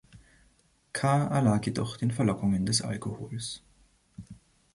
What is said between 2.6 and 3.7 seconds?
des Alkohols.